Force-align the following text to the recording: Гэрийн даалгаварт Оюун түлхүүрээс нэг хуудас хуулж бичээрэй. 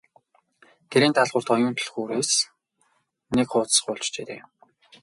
Гэрийн 0.91 1.13
даалгаварт 1.15 1.49
Оюун 1.55 1.75
түлхүүрээс 1.77 2.31
нэг 3.35 3.47
хуудас 3.51 3.77
хуулж 3.83 4.03
бичээрэй. 4.07 4.41